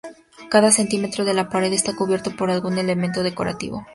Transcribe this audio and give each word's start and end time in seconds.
Cada 0.49 0.71
centímetro 0.71 1.25
de 1.25 1.35
la 1.35 1.49
pared 1.51 1.71
está 1.71 1.95
cubierto 1.95 2.35
por 2.35 2.49
algún 2.49 2.79
elemento 2.79 3.21
decorativo. 3.21 3.85